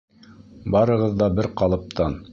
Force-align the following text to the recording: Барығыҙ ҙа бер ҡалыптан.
Барығыҙ 0.75 1.15
ҙа 1.21 1.31
бер 1.41 1.51
ҡалыптан. 1.63 2.21